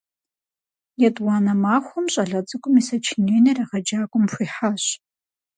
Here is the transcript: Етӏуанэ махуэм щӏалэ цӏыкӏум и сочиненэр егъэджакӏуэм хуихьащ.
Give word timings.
Етӏуанэ 1.07 1.53
махуэм 1.61 2.05
щӏалэ 2.13 2.39
цӏыкӏум 2.47 2.75
и 2.79 2.83
сочиненэр 2.87 3.57
егъэджакӏуэм 3.63 4.25
хуихьащ. 4.33 4.83